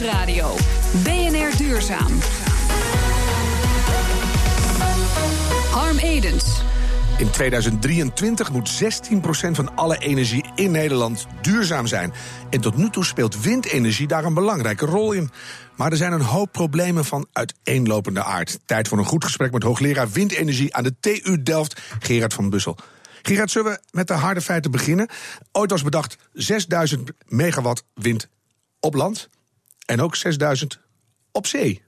[0.00, 0.54] Nieuwsradio.
[1.02, 2.18] BNR Duurzaam.
[5.70, 6.62] Harm Edens.
[7.18, 8.86] In 2023 moet 16%
[9.50, 12.12] van alle energie in Nederland duurzaam zijn.
[12.50, 15.30] En tot nu toe speelt windenergie daar een belangrijke rol in.
[15.76, 18.58] Maar er zijn een hoop problemen van uiteenlopende aard.
[18.66, 22.76] Tijd voor een goed gesprek met hoogleraar windenergie aan de TU Delft, Gerard van Bussel.
[23.22, 25.08] Gerard, zullen we met de harde feiten beginnen?
[25.52, 28.28] Ooit was bedacht 6000 megawatt wind
[28.80, 29.28] op land
[29.90, 30.78] en ook 6000
[31.32, 31.82] op zee.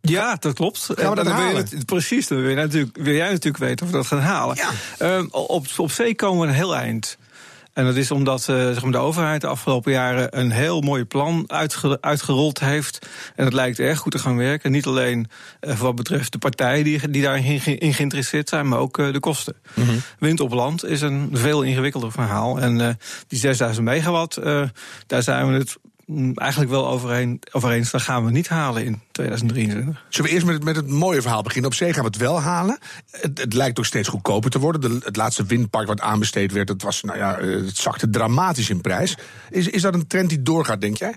[0.00, 0.78] Ja, dat klopt.
[0.78, 1.84] Gaan we dat dan wil je halen?
[1.84, 4.56] precies, dan wil, je natuurlijk, wil jij natuurlijk weten of we dat gaan halen.
[4.56, 4.70] Ja.
[4.98, 7.18] Ehm, op, op zee komen we een heel eind.
[7.72, 11.04] En dat is omdat eh, zeg maar de overheid de afgelopen jaren een heel mooi
[11.04, 13.06] plan uitge- uitgerold heeft.
[13.36, 14.70] En het lijkt erg goed te gaan werken.
[14.70, 15.26] Niet alleen
[15.60, 19.12] voor wat betreft de partijen die, die daarin ge- in geïnteresseerd zijn, maar ook eh,
[19.12, 19.56] de kosten.
[19.74, 19.96] Mhm.
[20.18, 22.60] Wind op land is een veel ingewikkelder verhaal.
[22.60, 24.34] En die 6000 megawatt,
[25.06, 25.76] daar zijn we het
[26.34, 27.90] eigenlijk wel overeen, over eens.
[27.90, 30.04] Dat gaan we niet halen in 2023.
[30.08, 31.70] Zullen we eerst met het, met het mooie verhaal beginnen?
[31.70, 32.78] Op zee gaan we het wel halen.
[33.10, 34.80] Het, het lijkt ook steeds goedkoper te worden.
[34.80, 38.70] De, het laatste windpark wat aanbesteed werd, dat was, nou ja, eh, het zakte dramatisch
[38.70, 39.16] in prijs.
[39.50, 41.14] Is, is dat een trend die doorgaat, denk jij?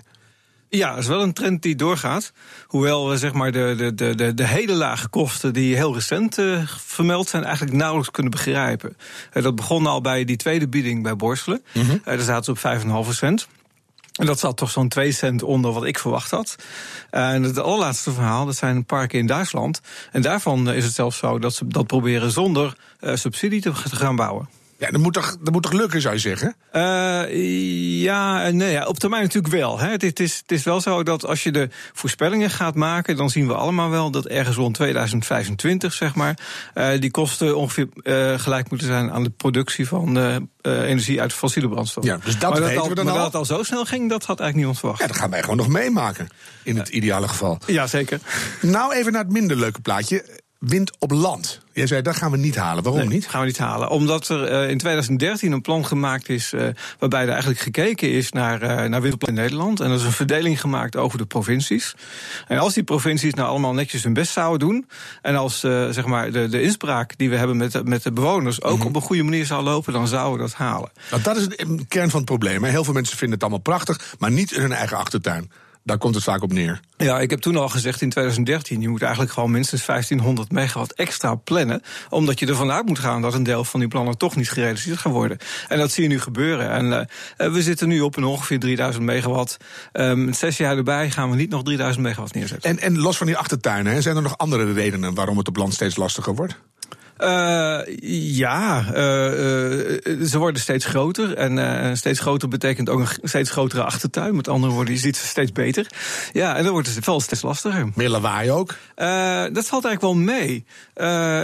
[0.74, 2.32] Ja, dat is wel een trend die doorgaat.
[2.66, 6.38] Hoewel we zeg maar de, de, de, de, de hele lage kosten die heel recent
[6.38, 8.96] eh, vermeld zijn, eigenlijk nauwelijks kunnen begrijpen.
[9.32, 11.62] Eh, dat begon al bij die tweede bieding bij Borselen.
[11.72, 13.48] Eh, daar zaten ze op 5,5 cent.
[14.12, 16.56] En dat zat toch zo'n 2 cent onder wat ik verwacht had.
[17.10, 19.80] En het allerlaatste verhaal, dat zijn parken in Duitsland.
[20.12, 24.16] En daarvan is het zelfs zo dat ze dat proberen zonder eh, subsidie te gaan
[24.16, 24.48] bouwen.
[24.82, 26.56] Ja, dat moet toch, dat moet toch lukken, zou je zeggen?
[26.72, 29.78] Eh, ja, nee, ja, op termijn natuurlijk wel.
[29.78, 29.90] Hè.
[29.90, 33.46] Het, is, het is wel zo dat als je de voorspellingen gaat maken, dan zien
[33.46, 36.38] we allemaal wel dat ergens rond 2025, zeg maar,
[36.74, 41.68] eh, die kosten ongeveer eh, gelijk moeten zijn aan de productie van energie uit fossiele
[41.68, 42.04] brandstof.
[42.04, 43.20] Ja, dus dat maar weten al, we dan maar al?
[43.20, 45.00] dat het al zo snel ging, dat had eigenlijk niemand verwacht.
[45.00, 46.28] Ja, dat gaan wij gewoon nog meemaken.
[46.62, 47.58] In het ideale geval.
[47.66, 48.20] Ja, zeker.
[48.60, 50.41] Nou, even naar het minder leuke plaatje.
[50.62, 51.60] Wind op land.
[51.72, 52.82] Jij zei, dat gaan we niet halen.
[52.82, 53.28] Waarom Nee, niet?
[53.28, 53.88] gaan we niet halen.
[53.90, 56.52] Omdat er eh, in 2013 een plan gemaakt is.
[56.52, 56.66] eh,
[56.98, 59.80] waarbij er eigenlijk gekeken is naar, eh naar windopland in Nederland.
[59.80, 61.94] En er is een verdeling gemaakt over de provincies.
[62.48, 64.86] En als die provincies nou allemaal netjes hun best zouden doen.
[65.22, 68.62] En als zeg maar de, de inspraak die we hebben met, de- met de bewoners.
[68.62, 69.92] ook op een goede manier zou lopen.
[69.92, 70.90] dan zouden we dat halen.
[71.10, 72.64] Want dat is de kern van het probleem.
[72.64, 72.70] hè.
[72.70, 75.50] Heel veel mensen vinden het allemaal prachtig, maar niet in hun eigen achtertuin.
[75.84, 76.80] Daar komt het vaak op neer.
[76.96, 80.92] Ja, ik heb toen al gezegd in 2013, je moet eigenlijk gewoon minstens 1500 megawatt
[80.94, 81.82] extra plannen.
[82.08, 84.98] Omdat je ervan uit moet gaan dat een deel van die plannen toch niet gerealiseerd
[84.98, 85.38] gaan worden.
[85.68, 86.70] En dat zie je nu gebeuren.
[86.70, 89.56] En eh, we zitten nu op een ongeveer 3000 megawatt.
[89.92, 92.70] Ehm, met zes jaar erbij gaan we niet nog 3000 megawatt neerzetten.
[92.70, 95.56] En, en los van die achtertuinen, hè, zijn er nog andere redenen waarom het op
[95.56, 96.60] land steeds lastiger wordt?
[97.16, 97.78] Eh,
[98.36, 101.34] ja, eh, eh, ze worden steeds groter.
[101.34, 104.36] En steeds groter betekent ook een steeds grotere achtertuin.
[104.36, 105.86] Met andere woorden, je ziet ze steeds beter.
[106.32, 107.88] Ja, en dan wordt het wel steeds lastiger.
[107.94, 108.76] Meer lawaai ook.
[109.52, 110.64] Dat valt eigenlijk wel mee.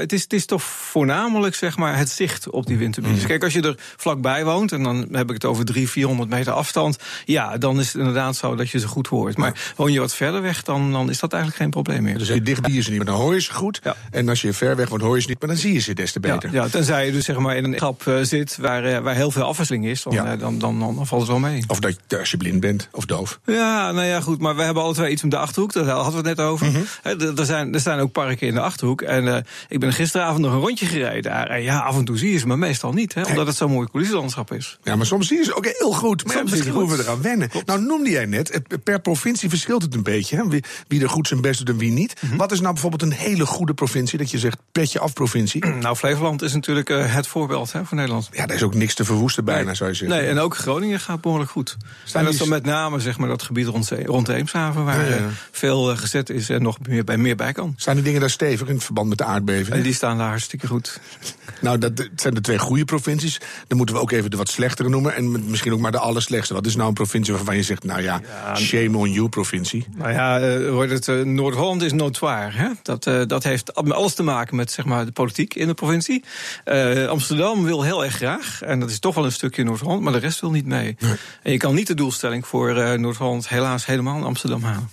[0.00, 3.26] Het, is, het is toch voornamelijk zeg maar, het zicht op die windturbines.
[3.26, 6.52] Kijk, als je er vlakbij woont, en dan heb ik het over 300, 400 meter
[6.52, 6.98] afstand.
[7.24, 9.36] Ja, dan is het inderdaad zo dat je ze goed hoort.
[9.36, 12.18] Maar woon je wat verder weg, dan, dan is dat eigenlijk geen probleem meer.
[12.18, 13.80] Dus je dichtbij ze niet, maar dan hoor je ze goed.
[13.82, 13.96] Ja.
[14.10, 15.94] En als je ver weg woont, hoor je ze niet, maar dan zie je ze
[15.94, 16.52] des te Ja, beter.
[16.52, 19.30] ja, tenzij je dus zeg maar in een schap eh, zit waar, eh, waar heel
[19.30, 20.32] veel afwisseling is, dan, Ja.
[20.32, 21.64] eh, dan, dan, dan, valt het wel mee.
[21.66, 23.40] Of dat je, als je blind bent of doof.
[23.46, 24.40] Ja, nou ja, goed.
[24.40, 25.72] Maar we hebben alle twee iets om de achterhoek.
[25.72, 26.66] Daar hadden we het net over.
[27.02, 29.02] Hè, er, er zijn, er zijn ook parken in de achterhoek.
[29.02, 31.46] En ik ben gisteravond nog een rondje gereden daar.
[31.50, 33.14] En ja, af en toe zie je ze, maar meestal niet.
[33.14, 34.78] Hè, omdat het zo'n mooi coulisselandschap is.
[34.82, 36.24] Ja, maar soms zie je ze ook heel goed.
[36.24, 37.50] Maar ja, Soms zie misschien moeten we eraan wennen.
[37.66, 40.36] Nou, noemde jij net, het- per provincie verschilt het een beetje.
[40.36, 40.48] Hè?
[40.48, 42.22] Wie, wie er goed zijn best doet en wie niet.
[42.22, 42.36] Mhm.
[42.36, 44.18] Wat is nou bijvoorbeeld een hele goede provincie?
[44.18, 45.47] Dat je zegt, petje af provincie.
[45.78, 48.28] Nou, Flevoland is natuurlijk eh, het voorbeeld hè, voor Nederland.
[48.32, 49.74] Ja, daar is ook niks te verwoesten bijna, Nee.
[49.74, 50.18] zou je zeggen.
[50.18, 51.76] Nee, en ook Groningen gaat behoorlijk goed.
[52.04, 54.84] Staan en dat is dan met name zeg maar, dat gebied rond, rond Eemshaven...
[54.84, 55.16] waar Ja, ja.
[55.16, 57.74] eh, veel eh, gezet is en nog meer bij, meer bij kan.
[57.76, 59.76] Staan die dingen daar stevig in verband met de aardbeving?
[59.76, 61.00] En die staan daar hartstikke goed.
[61.60, 63.40] Nou, dat dat zijn de twee goede provincies.
[63.66, 65.14] Dan moeten we ook even de wat slechtere noemen.
[65.14, 66.54] En misschien ook maar de allerslechtste.
[66.54, 68.20] Wat is nou een provincie waarvan je zegt, nou ja,
[68.56, 69.86] shame on you, provincie?
[69.96, 72.50] Nou ja, eh, Noord-Holland is notoire.
[72.50, 72.68] Hè?
[72.82, 76.24] Dat, dat heeft alles te maken met zeg maar, de politiek in de provincie.
[76.64, 78.62] Eh, Amsterdam wil heel erg graag.
[78.62, 80.96] En dat is toch wel een stukje Noord-Holland, maar de rest wil niet mee.
[81.42, 84.90] En je kan niet de doelstelling voor eh, Noord-Holland helaas helemaal in Amsterdam halen.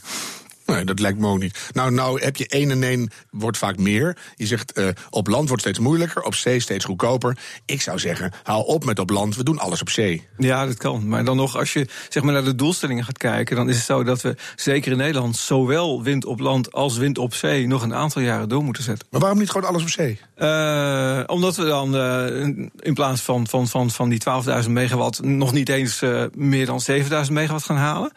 [0.66, 1.70] Nee, dat lijkt me ook niet.
[1.74, 4.18] Nou, nou heb je één en één wordt vaak meer.
[4.36, 7.38] Je zegt eh, op land wordt steeds moeilijker, op zee steeds goedkoper.
[7.66, 10.28] Ik zou zeggen, hou op met op land, we doen alles op zee.
[10.38, 11.08] Ja, dat kan.
[11.08, 13.86] Maar dan nog, als je zeg maar, naar de doelstellingen gaat kijken, dan is het
[13.86, 17.82] zo dat we zeker in Nederland zowel wind op land als wind op zee nog
[17.82, 19.08] een aantal jaren door moeten zetten.
[19.12, 20.20] Maar waarom niet gewoon alles op zee?
[20.36, 22.42] Eh, omdat we dan eh,
[22.80, 24.22] in plaats van, van, van, van die
[24.64, 26.02] 12.000 megawatt nog niet eens
[26.34, 28.12] meer dan 7.000 megawatt gaan halen.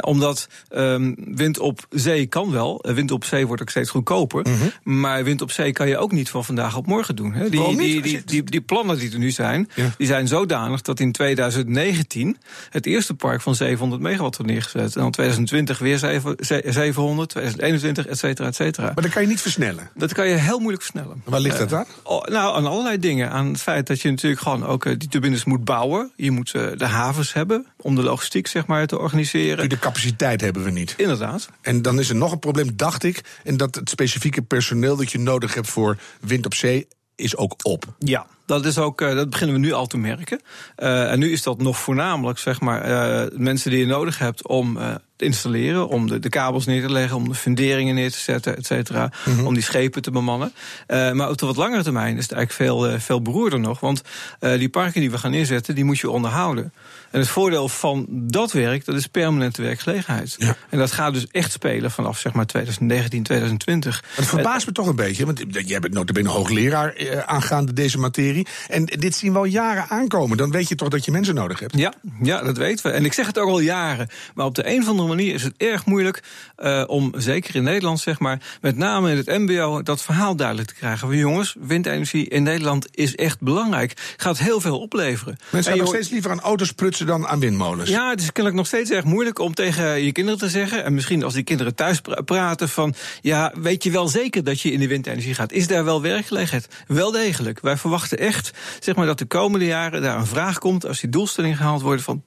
[0.00, 2.84] Omdat um, wind op zee kan wel.
[2.94, 4.42] Wind op zee wordt ook steeds goedkoper.
[4.48, 4.98] Mhm.
[4.98, 7.32] Maar wind op zee kan je ook niet van vandaag op morgen doen.
[7.32, 7.48] Hè.
[7.50, 9.90] Die, die, die, die, die plannen die er nu zijn, Ja.
[9.96, 12.36] die zijn zodanig dat in 2019
[12.70, 14.96] het eerste park van 700 megawatt wordt neergezet.
[14.96, 18.86] En dan 2020 weer zeven- ze- 700, 2021, et cetera, et cetera.
[18.86, 19.90] Maar dan kan je niet versnellen.
[19.94, 21.22] Dat kan je heel moeilijk versnellen.
[21.24, 21.84] Waar ligt dat aan?
[22.02, 23.30] Oh, nou, aan allerlei dingen.
[23.30, 26.10] Aan het feit dat je natuurlijk gewoon ook eh, die turbines moet bouwen.
[26.16, 29.68] Je moet eh, de havens hebben om de logistiek zeg maar, te organiseren.
[29.68, 30.94] De capaciteit hebben we niet.
[30.96, 31.48] Inderdaad.
[31.68, 33.20] En dan is er nog een probleem, dacht ik.
[33.44, 37.54] En dat het specifieke personeel dat je nodig hebt voor wind op zee is ook
[37.62, 37.84] op.
[37.98, 40.40] Ja, dat, is ook, eh, dat beginnen we nu al te merken.
[40.76, 44.46] Eh, en nu is dat nog voornamelijk zeg maar, eh, mensen die je nodig hebt
[44.46, 44.78] om
[45.16, 48.56] te installeren, om de, de kabels neer te leggen, om de funderingen neer te zetten,
[48.56, 49.10] et cetera,
[49.44, 50.52] om die schepen te bemannen.
[50.88, 53.80] Maar op de wat langere termijn is het eigenlijk veel, veel beroerder nog.
[53.80, 54.02] Want
[54.38, 56.72] die parken die we gaan neerzetten, die moet je onderhouden.
[57.10, 60.34] En het voordeel van dat werk, dat is permanente werkgelegenheid.
[60.38, 60.56] Ja.
[60.68, 64.04] En dat gaat dus echt spelen vanaf zeg maar 2019, 2020.
[64.14, 66.94] Het verbaast me toch een beetje, want jij bent notabene hoogleraar
[67.26, 68.37] aangaande deze materie.
[68.68, 70.36] En dit zien we al jaren aankomen.
[70.36, 71.76] Dan weet je toch dat je mensen nodig hebt.
[71.76, 71.92] Ja,
[72.22, 72.92] ja, dat weten we.
[72.92, 74.08] En ik zeg het ook al jaren.
[74.34, 76.22] Maar op de een of andere manier is het erg moeilijk
[76.56, 80.68] eh, om, zeker in Nederland, zeg maar, met name in het MBO, dat verhaal duidelijk
[80.68, 81.08] te krijgen.
[81.08, 84.14] Van jongens, windenergie in Nederland is echt belangrijk.
[84.16, 85.36] Gaat heel veel opleveren.
[85.50, 87.90] Mensen En gaan nog steeds liever aan auto's prutsen dan aan windmolens.
[87.90, 90.84] ja, het is kennelijk nog steeds erg moeilijk om tegen je kinderen te zeggen.
[90.84, 92.94] En misschien als die kinderen thuis pra- praten van.
[93.20, 95.52] Ja, weet je wel zeker dat je in de windenergie gaat?
[95.52, 96.68] Is daar wel werkgelegenheid?
[96.86, 97.60] Wel degelijk.
[97.60, 100.86] Wij verwachten echt zeg maar, dat de komende jaren daar een vraag komt.
[100.86, 102.22] als die doelstellingen gehaald worden van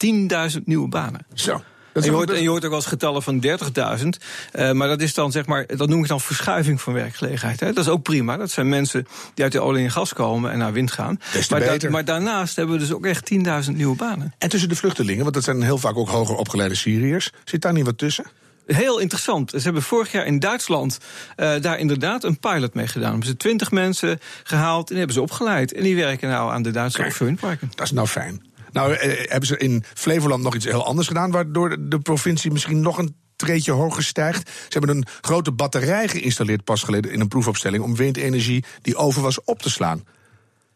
[0.58, 1.26] 10.000 nieuwe banen.
[1.34, 1.62] Zo.
[1.94, 4.08] En je, hoort, en je hoort ook wel eens getallen van 30.000.
[4.52, 7.60] eh, maar dat is dan zeg maar, dat noem ik dan verschuiving van werkgelegenheid.
[7.60, 7.74] Hè.
[7.74, 8.38] Dat is ook prima.
[8.38, 11.20] Dat zijn mensen die uit de olie en gas komen en naar wind gaan.
[11.50, 11.92] Maar, da- beter.
[11.92, 14.34] maar daarnaast hebben we dus ook echt 10.000 nieuwe banen.
[14.38, 17.32] En tussen de vluchtelingen, want dat zijn heel vaak ook hoger opgeleide Syriërs.
[17.44, 18.26] Zit daar niet wat tussen?
[18.66, 19.52] Heel interessant.
[19.52, 21.00] Ze hebben vorig jaar in Duitsland
[21.36, 23.10] eh, daar inderdaad een pilot mee gedaan.
[23.10, 25.74] Hebben ze twintig mensen gehaald en die hebben ze opgeleid.
[25.74, 27.10] En die werken nou aan de Duitse Kijk.
[27.10, 27.72] offshore windparken.
[27.76, 28.50] Dat is nou fijn.
[28.72, 32.82] Nou, eh, hebben ze in Flevoland nog iets heel anders gedaan, waardoor de provincie misschien
[32.82, 34.50] nog een treetje hoger stijgt.
[34.50, 39.22] Ze hebben een grote batterij geïnstalleerd pas geleden in een proefopstelling om windenergie die over
[39.22, 40.04] was op te slaan.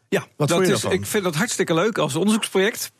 [0.08, 2.92] Ja, Wat dat vond je is, ik vind dat hartstikke leuk als onderzoeksproject.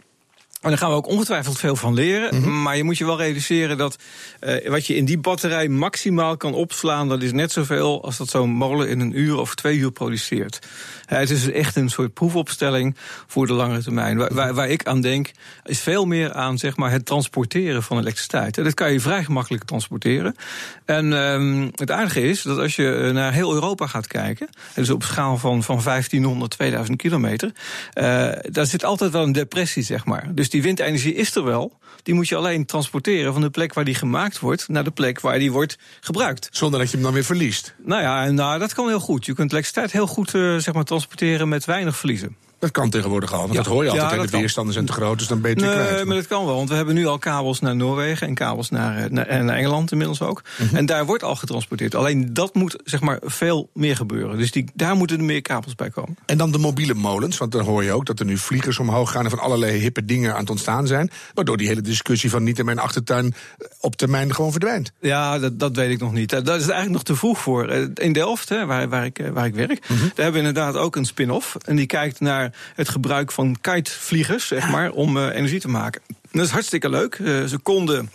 [0.61, 2.41] En daar gaan we ook ongetwijfeld veel van leren.
[2.41, 2.63] Mhm.
[2.63, 3.97] Maar je moet je wel realiseren dat
[4.41, 8.29] eh, wat je in die batterij maximaal kan opslaan, dat is net zoveel als dat
[8.29, 10.59] zo'n molen in een uur of twee uur produceert.
[11.07, 14.17] Het is echt een soort proefopstelling voor de langere termijn.
[14.17, 15.31] Waar, waar, waar ik aan denk,
[15.65, 18.59] is veel meer aan zeg maar, het transporteren van elektriciteit.
[18.59, 20.37] En Dat kan je vrij gemakkelijk transporteren.
[20.85, 24.91] En ehm, het aardige is dat als je eh, naar heel Europa gaat kijken, dus
[24.91, 27.53] op schaal van, van 1500, 2000 kilometer,
[27.93, 28.05] eh,
[28.43, 30.35] daar zit altijd wel een depressie, zeg maar.
[30.35, 31.79] Dus die windenergie is er wel.
[32.03, 35.21] Die moet je alleen transporteren van de plek waar die gemaakt wordt naar de plek
[35.21, 36.49] waar die wordt gebruikt.
[36.51, 37.75] Zonder dat je hem dan weer verliest.
[37.85, 39.27] Nou ja, en nou, dat kan heel goed.
[39.27, 42.37] Je kunt elektriciteit heel goed eh, zeg maar, transporteren met weinig verliezen.
[42.59, 43.57] Dat kan tegenwoordig al, want Ja.
[43.57, 44.11] dat hoor je altijd.
[44.11, 44.41] Ja, de kan.
[44.41, 46.05] weerstanden zijn te groot, dus dan ben je Nee, kwijt.
[46.05, 48.97] maar dat kan wel, want we hebben nu al kabels naar Noorwegen en kabels naar,
[49.05, 50.43] eh, naar, en naar Engeland inmiddels ook.
[50.59, 50.77] Mhm.
[50.77, 51.95] En daar wordt al getransporteerd.
[51.95, 54.39] Alleen dat moet zeg maar veel meer gebeuren.
[54.39, 56.17] Dus die, daar moeten er meer kabels bij komen.
[56.27, 59.11] En dan de mobiele molens, want dan hoor je ook dat er nu vliegers omhoog
[59.11, 61.11] gaan en van allerlei hippe dingen aan het ontstaan zijn.
[61.35, 64.93] Waardoor die hele discussie van niet in mijn achtertuin eh, op termijn gewoon verdwijnt.
[65.01, 66.33] Ja, dat, dat weet ik nog niet.
[66.33, 67.69] Eh, Dat is eigenlijk nog te vroeg voor.
[67.69, 69.99] Eh, In Delft, hè, waar, waar, ik, eh, waar ik werk, Mhm.
[70.01, 71.57] daar hebben we inderdaad ook een spin-off.
[71.65, 76.03] En die kijkt naar het gebruik van kitevliegers, zeg maar, om eh, energie te maken.
[76.31, 77.15] Dat is hartstikke leuk.
[77.15, 78.11] Eh, ze konden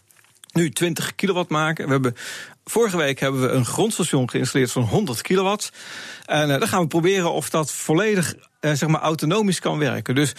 [0.51, 1.85] nu 20 kilowatt maken.
[1.85, 2.15] We hebben,
[2.65, 5.71] vorige week hebben we een grondstation geïnstalleerd van 100 kilowatt.
[6.25, 10.15] En eh, dan gaan we proberen of dat volledig zeg maar autonomisch kan werken.
[10.15, 10.33] Dus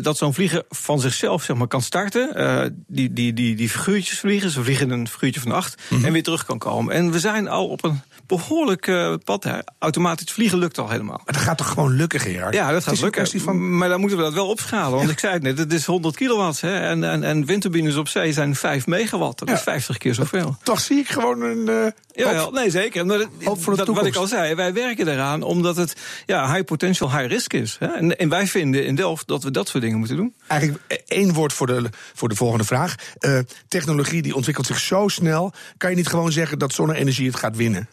[0.00, 2.84] dat zo'n vlieger van zichzelf zeg maar, kan starten.
[2.86, 4.50] die, die, die, die figuurtjes vliegen.
[4.50, 5.82] Ze vliegen een figuurtje van acht.
[6.02, 6.94] En weer terug kan komen.
[6.94, 9.44] En we zijn al op een behoorlijk eh, pad.
[9.44, 9.58] Hè.
[9.78, 11.20] Automatisch vliegen lukt al helemaal.
[11.24, 12.54] Maar dat gaat toch gewoon lukken, Gerard?
[12.54, 13.40] Ja, dat gaat lukken.
[13.40, 13.76] van...
[13.78, 14.98] Maar dan moeten we dat wel opschalen.
[14.98, 16.60] Want ik zei het net, het is 100 kilowatt.
[16.60, 19.38] Hè, en, en, en windturbines op zee zijn 5 megawatt.
[19.38, 19.54] Dat Ja.
[19.54, 20.56] is 50 keer zoveel.
[20.62, 21.68] Toch zie ik gewoon een...
[21.68, 21.90] eh,
[22.32, 23.06] Ja, nee, zeker.
[23.06, 27.26] Maar dat, wat ik al zei, wij werken eraan omdat het ja, high potential, high
[27.26, 27.76] risk is.
[27.78, 27.86] Hè.
[27.86, 30.34] En, en wij vinden in Delft dat we dat soort dingen moeten doen.
[30.46, 32.94] Eigenlijk één woord voor de, voor de volgende vraag.
[33.18, 33.38] Eh,
[33.68, 35.52] technologie die ontwikkelt zich zo snel.
[35.76, 37.88] Kan je niet gewoon zeggen dat zonne-energie het gaat winnen?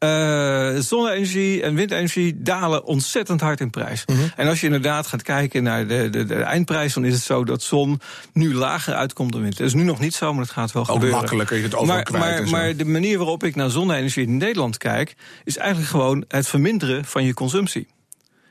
[0.00, 4.04] Eh, zonne-energie en windenergie dalen ontzettend hard in prijs.
[4.06, 4.18] Mhm.
[4.36, 7.44] En als je inderdaad gaat kijken naar de, de, de eindprijs, dan is het zo
[7.44, 8.00] dat zon
[8.32, 9.56] nu lager uitkomt dan wind.
[9.56, 11.18] Dat is nu nog niet zo, maar dat gaat wel Ook gebeuren.
[11.18, 14.76] makkelijker, je kunt overal maar, kwijt maar, de manier waarop ik naar zonne-energie in Nederland
[14.76, 15.14] kijk,
[15.44, 17.88] is eigenlijk gewoon het verminderen van je consumptie.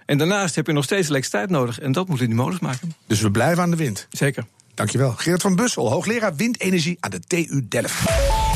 [0.06, 1.80] En daarnaast heb je nog steeds elektriciteit nodig.
[1.80, 2.96] En dat moeten die molens maken.
[3.08, 4.08] Dus we blijven aan de wind.
[4.10, 4.46] Zeker.
[4.74, 5.14] Dankjewel.
[5.18, 8.49] Gerard van Bussel, hoogleraar windenergie aan de TU Delft.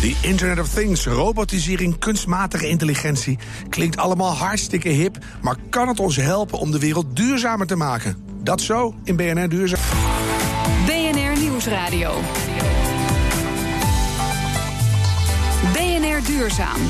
[0.00, 3.38] The Internet of Things, robotisering, kunstmatige intelligentie.
[3.68, 8.16] Klinkt allemaal hartstikke hip, maar kan het ons helpen om de wereld duurzamer te maken?
[8.42, 9.80] Dat zo in BNR Duurzaam.
[10.86, 12.12] BNR Nieuwsradio.
[15.72, 16.80] BNR Duurzaam.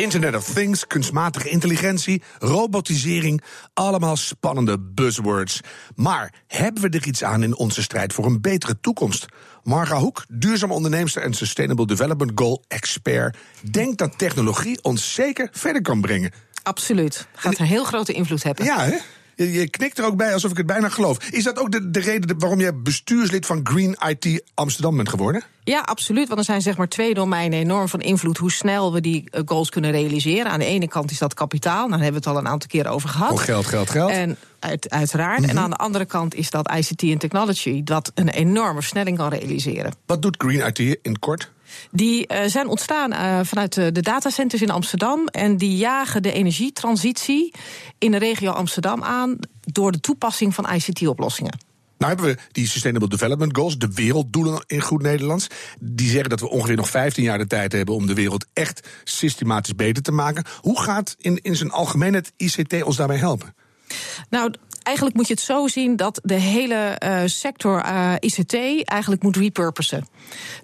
[0.00, 3.42] Internet of Things, kunstmatige intelligentie, robotisering,
[3.74, 5.60] allemaal spannende buzzwords.
[5.94, 9.26] Maar hebben we er iets aan in onze strijd voor een betere toekomst?
[9.62, 13.36] Marga Hoek, duurzaam onderneemster en Sustainable Development Goal expert,
[13.70, 16.32] denkt dat technologie ons zeker verder kan brengen.
[16.62, 17.26] Absoluut.
[17.34, 18.64] Gaat een heel grote invloed hebben.
[18.64, 18.96] Ja, hè?
[19.44, 21.30] Je, knikt er ook bij alsof ik het bijna geloof.
[21.30, 25.42] Is dat ook de, de reden waarom jij bestuurslid van Green IT Amsterdam bent geworden?
[25.64, 26.26] Ja, absoluut.
[26.26, 29.42] Want er zijn zeg maar twee domeinen enorm van invloed hoe snel we die eh,
[29.44, 30.52] goals kunnen realiseren.
[30.52, 31.86] Aan de ene kant is dat kapitaal.
[31.86, 33.32] Nou, daar hebben we het al een aantal keren over gehad.
[33.32, 34.10] Oh, geld, geld, geld.
[34.10, 35.40] En uit, uiteraard.
[35.40, 35.50] Mhm.
[35.50, 39.28] En aan de andere kant is dat ICT en technology dat een enorme versnelling kan
[39.28, 39.92] realiseren.
[40.06, 41.50] Wat doet Green IT in kort?
[41.90, 45.26] Die eh, zijn ontstaan eh, vanuit de, de datacenters in Amsterdam.
[45.26, 47.52] En die jagen de energietransitie
[47.98, 51.68] in de regio Amsterdam aan door de toepassing van ICT-oplossingen.
[51.98, 55.46] Nou hebben we die Sustainable Development Goals, de werelddoelen in goed Nederlands.
[55.80, 58.88] Die zeggen dat we ongeveer nog 15 jaar de tijd hebben om de wereld echt
[59.04, 60.44] systematisch beter te maken.
[60.60, 63.54] Hoe gaat in, in zijn algemeenheid ICT ons daarbij helpen?
[64.30, 69.22] Nou, eigenlijk moet je het zo zien dat de hele eh, sector eh, ICT eigenlijk
[69.22, 70.06] moet repurposen.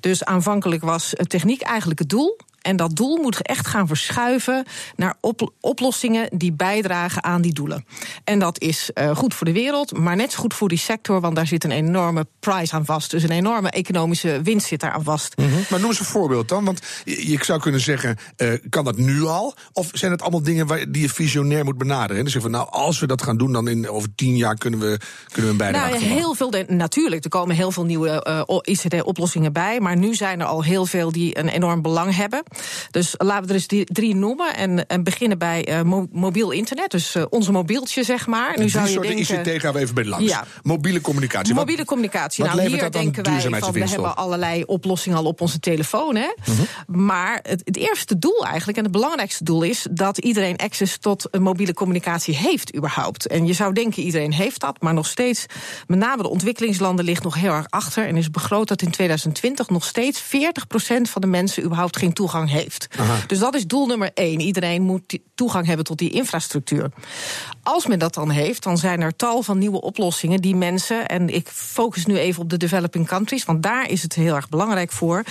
[0.01, 2.37] Dus aanvankelijk was eh, techniek eigenlijk het doel.
[2.67, 4.65] En dat doel moet echt gaan verschuiven
[4.97, 7.85] naar op- oplossingen die bijdragen aan die doelen.
[8.25, 11.21] En dat is eh, goed voor de wereld, maar net zo goed voor die sector,
[11.21, 13.11] want daar zit een enorme prijs aan vast.
[13.11, 15.35] Dus een enorme economische winst zit daar aan vast.
[15.71, 16.65] Maar noem eens een voorbeeld dan.
[16.65, 19.55] Want je, je zou kunnen zeggen, eh, kan dat nu al?
[19.73, 22.17] Of zijn het allemaal dingen waar, die je visionair moet benaderen?
[22.17, 24.55] En dus zeggen van, nou, als we dat gaan doen, dan in, over tien jaar
[24.57, 24.99] kunnen we,
[25.33, 26.51] kunnen we een bijdrage Nou, heel veel.
[26.51, 29.81] de- natuurlijk, er komen heel veel nieuwe eh, ICT-oplossingen bij.
[29.81, 32.43] Maar nu zijn er al heel veel die een enorm belang hebben.
[32.91, 34.57] Dus laten we er eens die, drie noemen.
[34.57, 36.91] En, en beginnen bij eh, mo- mobiel internet.
[36.91, 38.59] Dus eh, onze mobieltje, zeg maar.
[38.59, 39.55] Nu zou je denken.
[39.55, 40.31] ICT gaan we even bij langs.
[40.31, 40.45] Ja.
[40.63, 41.55] Mobiele communicatie.
[41.55, 42.45] Wat- Mobiele communicatie.
[42.45, 46.17] wat nou, hier denken wij van, we hebben allerlei oplossingen al op onze telefoon.
[46.17, 46.29] Hè?
[46.45, 46.97] Mhm.
[47.07, 49.87] Maar het, het eerste doel eigenlijk, en het belangrijkste doel is...
[49.91, 53.27] dat iedereen access tot een mobiele communicatie heeft überhaupt.
[53.27, 55.47] En je zou denken, iedereen heeft dat, maar nog steeds...
[55.87, 58.07] met name de ontwikkelingslanden ligt nog heel erg achter...
[58.07, 60.25] en is begroot dat in 2020 nog steeds 40%
[61.03, 61.65] van de mensen...
[61.65, 62.89] überhaupt geen toegang heeft.
[63.27, 64.41] Dus dat is doel nummer één.
[64.41, 66.91] Iedereen moet toegang hebben tot die infrastructuur.
[67.63, 71.29] Als men dat dan heeft, dan zijn er tal van nieuwe oplossingen die mensen, en
[71.29, 74.93] ik focus nu even op de developing countries, want daar is het heel erg belangrijk
[74.93, 75.23] voor,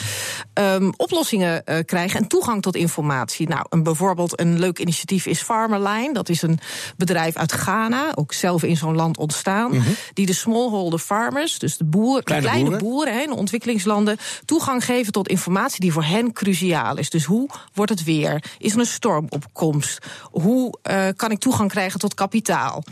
[0.54, 3.48] ehm, oplossingen eh, krijgen en toegang tot informatie.
[3.48, 6.14] Nou, een, bijvoorbeeld een leuk initiatief is Farmerline.
[6.14, 6.60] Dat is een
[6.98, 9.84] bedrijf uit Ghana, ook zelf in zo'n land ontstaan,
[10.14, 12.88] die de smallholder farmers, dus de, boer, de Kleine kleine boeren.
[12.88, 17.10] boeren hè, in de ontwikkelingslanden, toegang geven tot informatie die voor hen cruciaal is.
[17.10, 18.44] Dus hoe wordt het weer?
[18.58, 20.06] Is er een stormopkomst?
[20.32, 22.84] Hoe eh, kan ik toegang krijgen tot kapitaal?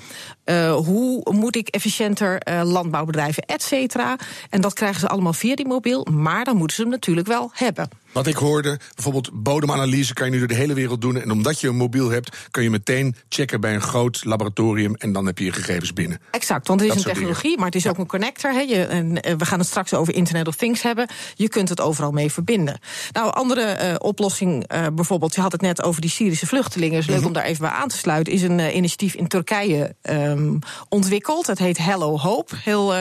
[0.44, 4.16] Eh, hoe moet ik efficiënter eh, landbouw bedrijven, et cetera?
[4.50, 7.52] En dat krijgen ze allemaal via die mobiel, maar dan moeten ze hem natuurlijk wel
[7.54, 7.90] hebben.
[8.14, 11.22] Wat ik hoorde, bijvoorbeeld bodemanalyse kan je nu door de hele wereld doen.
[11.22, 14.96] En omdat je een mobiel hebt, kun je meteen checken bij een groot laboratorium.
[14.96, 16.20] En dan heb je je gegevens binnen.
[16.32, 18.68] Exact, want het is Dat een technologie, maar het is ook een connector.
[18.68, 21.08] Je, en, eh, we gaan het straks over Internet of Things hebben.
[21.36, 22.80] Je kunt het overal mee verbinden.
[23.12, 27.00] Nou, andere eh, oplossing, eh, bijvoorbeeld, je had het net over die Syrische vluchtelingen.
[27.00, 28.34] is leuk om daar even bij aan te sluiten.
[28.34, 30.58] Is een initiatief in Turkije ehm,
[30.90, 31.48] ontwikkeld.
[31.48, 32.94] Het heet Hello Hope, heel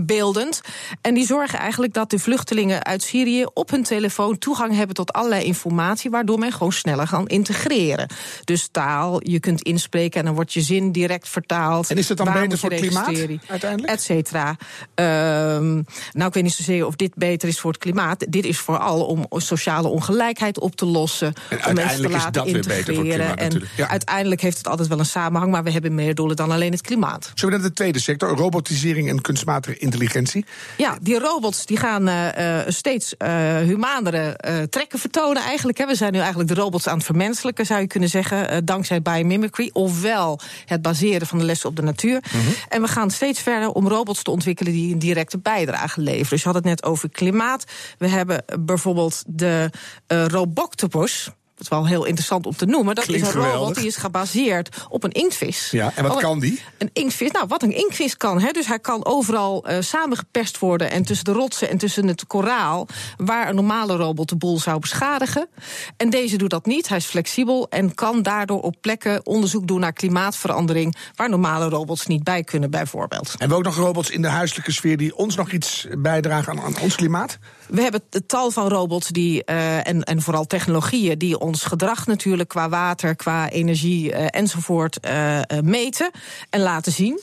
[0.00, 0.60] beeldend.
[1.00, 5.12] En die zorgen eigenlijk dat de vluchtelingen uit Syrië op hun telefoon toegang hebben tot
[5.12, 8.08] allerlei informatie, waardoor men gewoon sneller kan integreren.
[8.44, 11.90] Dus taal, je kunt inspreken en dan wordt je zin direct vertaald.
[11.90, 13.92] En is het dan Waar beter voor het klimaat, uiteindelijk?
[13.92, 14.56] Et cetera.
[14.94, 15.72] Ehm,
[16.12, 18.26] nou, ik weet niet zozeer of dit beter is voor het klimaat.
[18.28, 21.28] Dit is vooral om sociale ongelijkheid op te lossen.
[21.28, 23.88] om mensen te uiteindelijk is laten dat weer beter voor het klimaat en ja.
[23.88, 26.80] uiteindelijk heeft het altijd wel een samenhang, maar we hebben meer doelen dan alleen het
[26.80, 27.32] klimaat.
[27.34, 30.44] Zullen we naar de tweede sector, robotisering en kunstmatige intelligentie?
[30.76, 35.78] Ja, die robots die gaan eh, eh, steeds eh humanere eh, trekken vertonen eigenlijk.
[35.78, 35.86] Hè.
[35.86, 38.48] We zijn nu eigenlijk de robots aan het vermenselijken, zou je kunnen zeggen.
[38.48, 39.70] eh, dankzij biomimicry.
[39.72, 42.22] Ofwel het baseren van de lessen op de natuur.
[42.68, 46.28] En we gaan steeds verder om robots te ontwikkelen die een directe bijdrage leveren.
[46.28, 47.64] Dus je had het net over klimaat.
[47.98, 49.70] We hebben bijvoorbeeld de
[50.06, 51.30] eh Roboctopus.
[51.60, 52.94] Dat is wel heel interessant om te noemen.
[52.94, 55.70] Dat Klinkt is een robot die is gebaseerd op een inktvis.
[55.70, 56.62] Ja, en wat Want kan die?
[56.78, 58.40] Een inktvis, nou wat een inktvis kan.
[58.40, 58.50] Hè?
[58.50, 62.88] Dus hij kan overal eh, samengeperst worden en tussen de rotsen en tussen het koraal,
[63.16, 65.48] waar een normale robot de boel zou beschadigen.
[65.96, 66.88] En deze doet dat niet.
[66.88, 72.06] Hij is flexibel en kan daardoor op plekken onderzoek doen naar klimaatverandering, waar normale robots
[72.06, 73.28] niet bij kunnen, bijvoorbeeld.
[73.30, 76.60] Hebben we ook nog robots in de huiselijke sfeer die ons nog iets bijdragen aan,
[76.60, 77.38] aan ons klimaat?
[77.68, 82.06] We hebben het tal van robots die, eh, en, en vooral technologieën die ons gedrag
[82.06, 86.10] natuurlijk qua water, qua energie eh, enzovoort eh, eh, meten
[86.50, 87.20] en laten zien.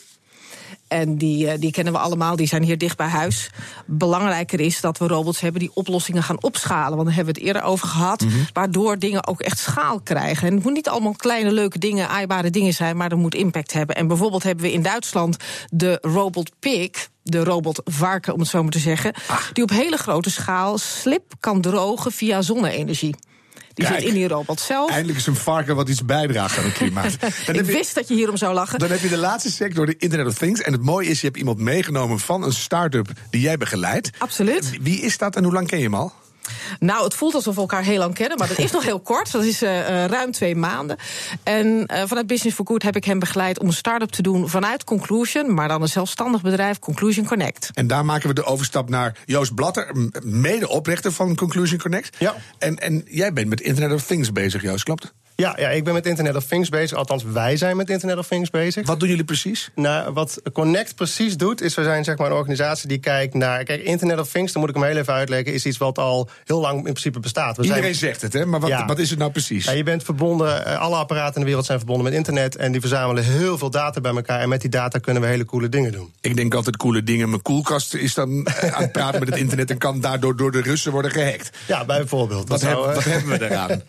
[0.87, 3.49] En die, die kennen we allemaal, die zijn hier dicht bij huis.
[3.85, 6.95] Belangrijker is dat we robots hebben die oplossingen gaan opschalen.
[6.95, 8.25] Want daar hebben we het eerder over gehad.
[8.53, 10.47] Waardoor dingen ook echt schaal krijgen.
[10.47, 12.97] En het moet niet allemaal kleine, leuke dingen, aaibare dingen zijn.
[12.97, 13.95] Maar er moet impact hebben.
[13.95, 15.37] En bijvoorbeeld hebben we in Duitsland
[15.69, 19.13] de Robot Pig de robot varken, om het zo maar te zeggen,
[19.53, 23.15] die op hele grote schaal slip kan drogen via zonne-energie.
[23.77, 23.99] Die Kijk.
[23.99, 24.89] zit in die robot zelf.
[24.91, 27.19] Eindelijk is een varken wat iets bijdraagt aan het klimaat.
[27.21, 28.79] Dan Ik heb je- wist dat je hierom zou lachen.
[28.79, 30.61] Dan heb je de laatste sector, de Internet of Things.
[30.61, 34.09] En het mooie is, je hebt iemand meegenomen van een start-up die jij begeleidt.
[34.17, 34.77] Absoluut.
[34.81, 36.13] Wie is dat en hoe lang ken je hem al?
[36.79, 39.31] Nou, het voelt alsof we elkaar heel lang kennen, maar dat is nog heel kort.
[39.31, 40.97] Dat is eh, eh, ruim twee maanden.
[41.43, 44.49] En eh, vanuit Business for Good heb ik hem begeleid om een start-up te doen
[44.49, 47.69] vanuit Conclusion, maar dan een zelfstandig bedrijf, Conclusion Connect.
[47.73, 52.15] En daar maken we de overstap naar Joost Blatter, medeoprichter van Conclusion Connect.
[52.19, 52.35] Ja.
[52.57, 55.13] En, en jij bent met Internet of Things bezig, Joost, klopt?
[55.39, 56.97] Ja, ja, ik ben met Internet of Things bezig.
[56.97, 58.87] Althans, wij zijn met Internet of Things bezig.
[58.87, 59.69] Wat doen jullie precies?
[59.75, 63.63] Nou, wat Connect precies doet, is we zijn zeg maar een organisatie die kijkt naar.
[63.63, 66.29] Kijk, Internet of Things, dan moet ik hem heel even uitleggen, is iets wat al
[66.45, 67.57] heel lang in principe bestaat.
[67.57, 68.45] We Iedereen zijn, zegt het, hè?
[68.45, 68.85] Maar wat, Ja.
[68.85, 69.65] wat is het nou precies?
[69.65, 72.55] ja, je bent verbonden, eh, alle apparaten in de wereld zijn verbonden met internet.
[72.55, 74.39] En die verzamelen heel veel data bij elkaar.
[74.39, 76.13] En met die data kunnen we hele coole dingen doen.
[76.21, 77.29] Ik denk altijd coole dingen.
[77.29, 80.51] Mijn koelkast is dan eh, aan het praten met het internet en kan daardoor door
[80.51, 81.49] de Russen worden gehackt.
[81.67, 82.47] Ja, bijvoorbeeld.
[82.49, 83.67] Wat, Dat heb- zou, eh, wat hebben we daaraan?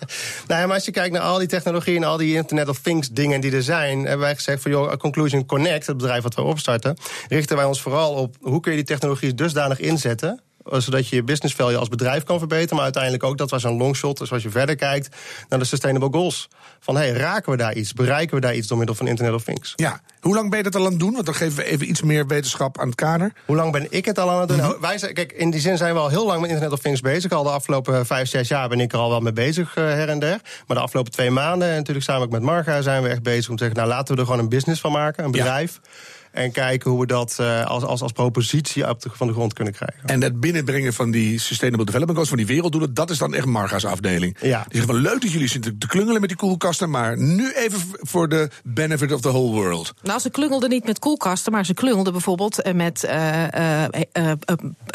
[0.46, 3.08] Nou maar als je kijkt naar al die technologieën en al die Internet of Things
[3.08, 6.42] dingen die er zijn, hebben wij gezegd van joh, Conclusion Connect, het bedrijf wat we
[6.42, 6.96] opstarten,
[7.28, 10.42] richten wij ons vooral op hoe kun je die technologie dusdanig inzetten.
[10.72, 12.74] Eh, Zodat je je business value als bedrijf kan verbeteren.
[12.74, 14.18] Maar uiteindelijk ook, dat was een longshot.
[14.18, 15.16] Dus als je verder kijkt
[15.48, 16.48] naar de sustainable goals.
[16.80, 17.92] Van hey, raken we daar iets?
[17.92, 19.72] Bereiken we daar iets door middel van Internet of Things?
[19.76, 21.12] Ja, hoe lang ben je dat al aan het doen?
[21.12, 23.32] Want dan geven we even iets meer wetenschap aan het kader.
[23.46, 24.56] Hoe lang ben ik het al aan het doen?
[24.56, 26.80] Nou, wij zijn, kijk, in die zin zijn we al heel lang met Internet of
[26.80, 27.30] Things bezig.
[27.30, 30.08] Al de afgelopen vijf, zes jaar ben ik er al wel mee bezig, eh, her
[30.08, 30.40] en der.
[30.66, 33.56] Maar de afgelopen twee maanden, en natuurlijk samen met Marga, zijn we echt bezig om
[33.56, 35.44] te zeggen: nou, laten we er gewoon een business van maken, een Ja.
[36.38, 39.52] En kijken hoe we dat eh, als, als, als propositie op de, van de grond
[39.52, 40.08] kunnen krijgen.
[40.08, 43.46] En het binnenbrengen van die Sustainable Development Goals, van die werelddoelen, dat is dan echt
[43.46, 44.36] Marga's afdeling.
[44.40, 44.64] Ja.
[44.68, 47.80] Die zegt wel leuk dat jullie zitten te klungelen met die koelkasten, maar nu even
[47.92, 49.94] voor de benefit of the whole world.
[50.02, 53.84] Nou, ze klungelden niet met koelkasten, maar ze klungelden bijvoorbeeld eh, met eh,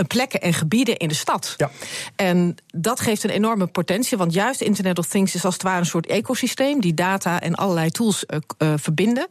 [0.08, 1.54] plekken en gebieden in de stad.
[1.58, 1.72] Ja.
[2.16, 5.80] En dat geeft een enorme potentie, want juist Internet of Things is als het ware
[5.80, 8.26] een soort ecosysteem die data en allerlei tools
[8.58, 9.28] verbinden.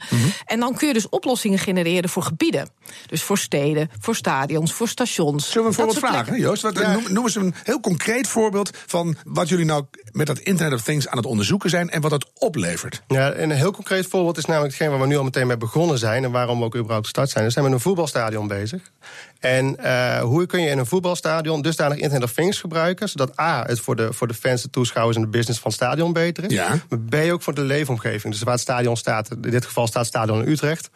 [0.46, 2.69] En dan kun je dus oplossingen genereren voor gebieden.
[3.07, 5.47] Dus voor steden, voor stadions, voor stations.
[5.51, 6.45] Zullen we een voorbeeld vragen, plekken.
[6.45, 6.62] Joost?
[6.62, 6.93] Wat, Ja.
[6.93, 10.83] noem, noem eens een heel concreet voorbeeld van wat jullie nou met dat Internet of
[10.85, 13.03] Things aan het onderzoeken zijn en wat dat oplevert.
[13.09, 15.57] Ja, en een heel concreet voorbeeld is namelijk hetgeen waar we nu al meteen mee
[15.57, 16.25] begonnen zijn.
[16.25, 17.45] En waarom we ook überhaupt gestart zijn.
[17.45, 18.91] We zijn met een voetbalstadion bezig.
[19.41, 23.09] En eh, hoe kun je in een voetbalstadion dusdanig Internet of Things gebruiken.
[23.09, 25.81] Zodat A, het voor de, voor de fans, de toeschouwers en de business van het
[25.81, 26.53] stadion beter is.
[26.53, 26.69] Ja.
[26.88, 28.33] Maar B, ook voor de leefomgeving.
[28.33, 30.91] Dus waar het stadion staat, in dit geval staat het stadion in Utrecht.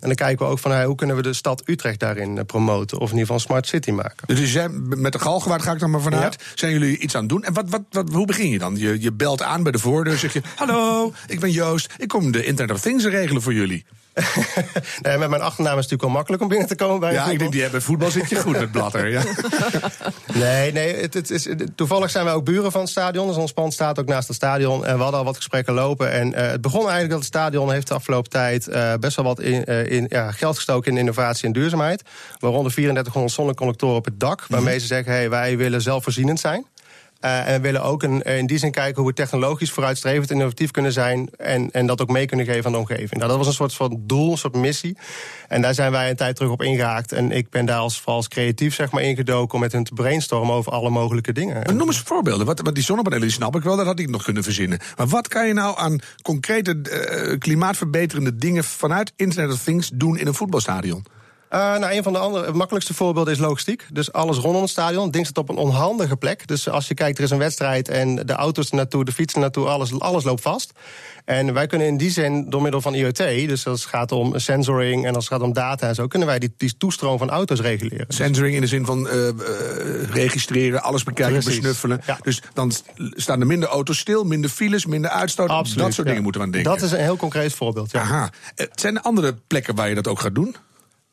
[0.00, 2.44] En dan kijken we ook van hey, hoe kunnen we de stad Utrecht daarin eh,
[2.44, 2.98] promoten.
[2.98, 4.26] Of in ieder geval een smart city maken.
[4.26, 6.52] Dus met de galgenwaard ga ik dan maar vanuit.
[6.54, 7.44] Zijn jullie iets aan het doen?
[7.44, 8.76] En wat, wat, wat, hoe begin je dan?
[8.76, 11.92] Je, je belt aan bij de voordeur, zeg je: Hallo, ik ben Joost.
[11.98, 13.84] Ik kom de Internet of Things regelen voor jullie.
[15.02, 17.30] Nee, met mijn achternaam is het natuurlijk wel makkelijk om binnen te komen bij Ja,
[17.30, 19.08] ik denk die hebben voetbal zit je goed met Blatter.
[19.08, 19.22] Ja.
[20.34, 23.26] Nee, nee het, het is, toevallig zijn wij ook buren van het stadion.
[23.26, 24.86] Dus ons pand staat ook naast het stadion.
[24.86, 26.10] En we hadden al wat gesprekken lopen.
[26.12, 28.68] En eh, het begon eigenlijk dat het stadion heeft de afgelopen tijd...
[28.68, 32.02] eh, best wel wat in, eh, in, ja, geld gestoken in innovatie en duurzaamheid.
[32.38, 34.44] Waaronder 3400 zonnecollectoren op het dak.
[34.48, 36.66] Waarmee ze zeggen, hey, wij willen zelfvoorzienend zijn.
[37.20, 40.36] Eh, en we willen ook een, in die zin kijken hoe we technologisch vooruitstrevend en
[40.36, 41.28] innovatief kunnen zijn.
[41.36, 43.10] En, en dat ook mee kunnen geven aan de omgeving.
[43.10, 44.96] Nou, dat was een soort van doel, een soort missie.
[45.48, 47.12] En daar zijn wij een tijd terug op ingehaakt.
[47.12, 50.72] En ik ben daar als, creatief zeg maar, ingedoken om met hun te brainstormen over
[50.72, 51.76] alle mogelijke dingen.
[51.76, 52.46] Noem eens voorbeelden.
[52.46, 54.78] Wat, wat die zonnepanelen die snap ik wel, dat had ik nog kunnen verzinnen.
[54.96, 60.18] Maar wat kan je nou aan concrete eh, klimaatverbeterende dingen vanuit Internet of Things doen
[60.18, 61.04] in een voetbalstadion?
[61.52, 63.86] Uh, nou, een van de andere, makkelijkste voorbeelden is logistiek.
[63.92, 65.04] Dus alles rondom het stadion.
[65.04, 66.46] Het ding staat op een onhandige plek.
[66.46, 69.40] Dus als je kijkt, er is een wedstrijd en de auto's er naartoe, de fietsen
[69.40, 70.72] naartoe, alles, alles loopt vast.
[71.24, 74.38] En wij kunnen in die zin door middel van IoT, dus als het gaat om
[74.38, 77.30] sensoring en als het gaat om data en zo, kunnen wij die, die toestroom van
[77.30, 78.06] auto's reguleren.
[78.08, 79.32] Sensoring in de zin van uh, uh,
[80.12, 81.54] registreren, alles bekijken, Precies.
[81.54, 82.00] besnuffelen.
[82.06, 82.18] Ja.
[82.22, 85.48] Dus dan staan er minder auto's stil, minder files, minder uitstoot.
[85.48, 86.72] Absoluut, dat soort dingen moeten we aan denken.
[86.72, 87.90] Dat is een heel concreet voorbeeld.
[87.90, 88.00] Ja.
[88.00, 88.30] Aha.
[88.54, 90.56] Het zijn er andere plekken waar je dat ook gaat doen?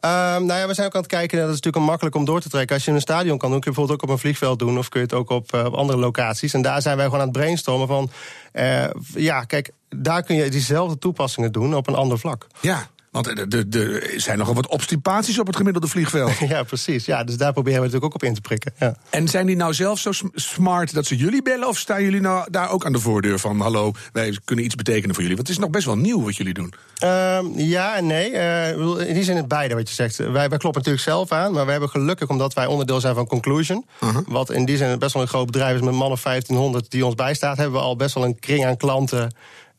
[0.02, 1.38] Um, nou ja, we zijn ook aan het kijken.
[1.38, 2.76] Dat is natuurlijk makkelijk om door te trekken.
[2.76, 4.78] Als je een stadion kan doen, kun je bijvoorbeeld ook op een vliegveld doen.
[4.78, 6.54] Of kun je het ook op, op andere locaties.
[6.54, 8.10] En daar zijn wij gewoon aan het brainstormen van.
[8.54, 12.48] Uh, ja, kijk, daar kun je diezelfde toepassingen doen op een ander vlak.
[12.62, 12.88] Ja.
[13.12, 16.32] Want er zijn nogal wat obstipaties op het gemiddelde vliegveld.
[16.48, 17.06] Ja, precies.
[17.06, 18.74] Ja, dus daar proberen we natuurlijk ook op in te prikken.
[18.80, 18.96] Ja.
[19.10, 21.68] En zijn die nou zelf zo smart dat ze jullie bellen?
[21.68, 23.60] Of staan jullie nou daar ook aan de voordeur van...
[23.60, 25.38] hallo, wij kunnen iets betekenen voor jullie?
[25.38, 26.74] Want het is nog best wel nieuw wat jullie doen.
[27.04, 28.32] Uh, ja en nee.
[28.32, 30.18] Uh, in die zin het beide wat je zegt.
[30.18, 31.52] Wij, wij kloppen natuurlijk zelf aan.
[31.52, 33.86] Maar we hebben gelukkig, omdat wij onderdeel zijn van Conclusion...
[34.04, 34.24] Uh -huh.
[34.28, 37.16] wat in die zin best wel een groot bedrijf is met mannen 1500 die ons
[37.16, 37.58] bijstaat...
[37.58, 39.32] hebben we al best wel een kring aan klanten...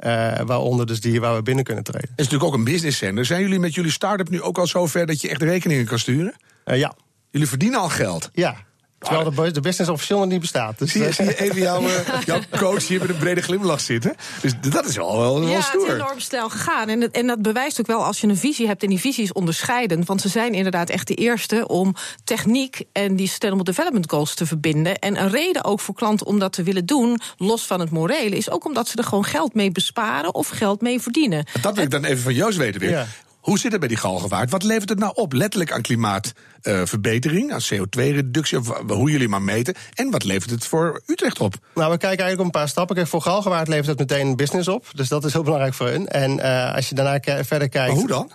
[0.04, 2.08] Uh, waaronder dus die waar we binnen kunnen treden.
[2.10, 3.24] Het is natuurlijk ook een business center.
[3.24, 6.34] Zijn jullie met jullie start-up nu ook al zover dat je echt rekeningen kan sturen?
[6.64, 6.94] Uh, ja.
[7.30, 8.30] Jullie verdienen al geld?
[8.32, 8.56] Ja.
[8.98, 10.78] Terwijl de, de business officieel nog niet bestaat.
[10.78, 11.82] Dus zie, je, zie je even jouw,
[12.24, 14.14] jouw coach hier met een brede glimlach zitten?
[14.40, 15.80] Dus dat is wel, wel, wel ja, stoer.
[15.80, 16.88] het is enorm snel gegaan.
[16.88, 18.82] En, en dat bewijst ook wel als je een visie hebt.
[18.82, 20.06] En die visie is onderscheidend.
[20.06, 24.46] Want ze zijn inderdaad echt de eerste om techniek en die Sustainable Development Goals te
[24.46, 24.98] verbinden.
[24.98, 28.36] En een reden ook voor klanten om dat te willen doen, los van het morele,
[28.36, 31.46] is ook omdat ze er gewoon geld mee besparen of geld mee verdienen.
[31.60, 32.90] Dat wil ik dan even van Joost weten weer.
[32.90, 33.06] Ja.
[33.48, 34.50] Hoe zit het bij die galgenwaard?
[34.50, 35.32] Wat levert het nou op?
[35.32, 39.74] Letterlijk aan klimaatverbetering, uh, aan CO2-reductie, of hoe jullie maar meten.
[39.94, 41.54] En wat levert het voor Utrecht op?
[41.74, 42.96] Nou, we kijken eigenlijk op een paar stappen.
[42.96, 44.86] Kijk, voor galgenwaard levert het meteen business op.
[44.92, 46.08] Dus dat is heel belangrijk voor hun.
[46.08, 47.74] En uh, als je daarna verder kijkt.
[47.74, 48.30] Maar hoe dan?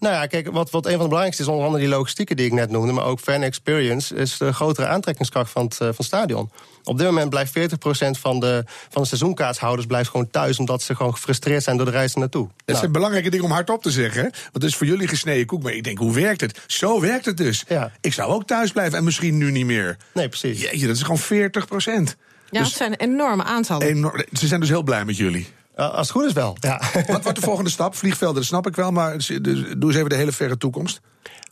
[0.00, 2.46] Nou ja, kijk, wat, wat een van de belangrijkste is, onder andere die logistieke die
[2.46, 5.94] ik net noemde, maar ook fan experience, is de grotere aantrekkingskracht van het, uh, van
[5.96, 6.50] het stadion.
[6.84, 7.62] Op dit moment blijft 40%
[8.10, 11.92] van de, van de seizoenkaartshouders blijft gewoon thuis, omdat ze gewoon gefrustreerd zijn door de
[11.92, 12.46] reis naartoe.
[12.46, 12.78] Dat nou.
[12.78, 14.22] zijn belangrijke dingen om hardop te zeggen.
[14.22, 15.62] Want het is voor jullie gesneden koek.
[15.62, 16.60] Maar ik denk, hoe werkt het?
[16.66, 17.64] Zo werkt het dus.
[17.68, 17.92] Ja.
[18.00, 19.96] Ik zou ook thuis blijven en misschien nu niet meer.
[20.12, 20.60] Nee, precies.
[20.60, 22.16] Jeetje, dat is gewoon 40 procent.
[22.50, 23.86] Ja, dus het zijn enorme aantallen.
[23.86, 25.48] Enorm, ze zijn dus heel blij met jullie.
[25.80, 26.80] Uh, als het goed is wel, ja.
[27.06, 27.94] Wat wordt de volgende stap?
[27.94, 31.00] Vliegvelden, dat snap ik wel, maar dus, doe eens even de hele verre toekomst.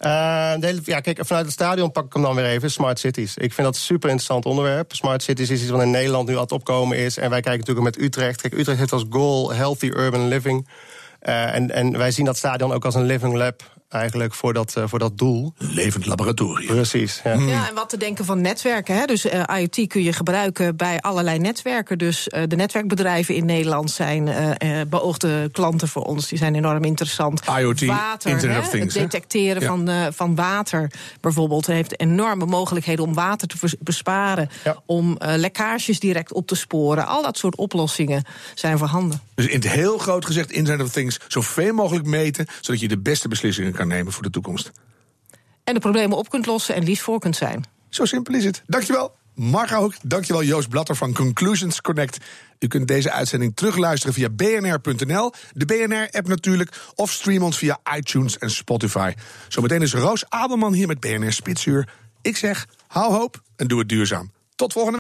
[0.05, 2.71] Uh, de hele, ja, kijk, vanuit het stadion pak ik hem dan weer even.
[2.71, 3.37] Smart cities.
[3.37, 4.93] Ik vind dat een super interessant onderwerp.
[4.93, 7.17] Smart cities is iets wat in Nederland nu aan het opkomen is.
[7.17, 8.41] En wij kijken natuurlijk met Utrecht.
[8.41, 10.69] Kijk, Utrecht heeft als goal healthy urban living.
[11.23, 14.75] Uh, en, en wij zien dat stadion ook als een living lab eigenlijk voor dat,
[14.79, 15.53] uh, voor dat doel.
[15.59, 16.67] Levend laboratorium.
[16.67, 17.21] Precies.
[17.25, 18.97] Ja, ja en wat te denken van netwerken.
[18.97, 19.05] Hè?
[19.05, 21.99] Dus uh, IoT kun je gebruiken bij allerlei netwerken.
[21.99, 24.57] Dus uh, de netwerkbedrijven in Nederland zijn
[24.89, 26.29] beoogde klanten voor ons.
[26.29, 27.43] Die zijn enorm interessant.
[27.59, 28.63] IoT, water, Internet hè?
[28.63, 28.95] of Things.
[28.95, 34.51] Het detecteren van, van water bijvoorbeeld heeft enorme mogelijkheden om water te besparen.
[34.65, 34.83] Ja.
[34.87, 37.07] Om lekkages direct op te sporen.
[37.07, 38.25] Al dat soort oplossingen
[38.55, 39.21] zijn voorhanden.
[39.35, 42.99] Dus in het heel groot gezegd, Internet of Things, zoveel mogelijk meten, zodat je de
[42.99, 44.71] beste beslissingen kan nemen voor de toekomst.
[45.65, 47.65] En de problemen op kunt lossen en liefst voor kunt zijn.
[47.89, 48.63] Zo simpel is het.
[48.67, 49.17] Dankjewel.
[49.35, 49.95] Marga ook.
[50.03, 52.19] Dankjewel Joost Blatter van Conclusions Connect.
[52.59, 58.39] U kunt deze uitzending terugluisteren via bnr.nl, de BNR-app natuurlijk, of stream ons via iTunes
[58.39, 59.13] en Spotify.
[59.49, 61.89] Zometeen is Roos Abelman hier met BNR Spitsuur.
[62.23, 64.31] Ik zeg, hou hoop en doe het duurzaam.
[64.55, 64.97] Tot volgende